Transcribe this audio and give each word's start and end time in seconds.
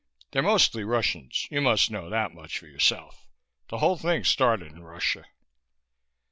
"They're 0.31 0.41
mostly 0.41 0.83
Russians 0.83 1.47
you 1.51 1.61
must 1.61 1.91
know 1.91 2.09
that 2.09 2.33
much 2.33 2.57
for 2.57 2.65
yourself. 2.65 3.27
The 3.69 3.77
whole 3.77 3.97
thing 3.99 4.23
started 4.23 4.71
in 4.71 4.81
Russia." 4.81 5.25